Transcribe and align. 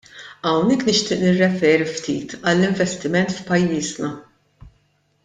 Hawnhekk 0.51 0.85
nixtieq 0.85 1.19
nirreferi 1.23 1.87
ftit 1.91 2.33
għall-investiment 2.39 3.37
f'pajjiżna. 3.37 4.11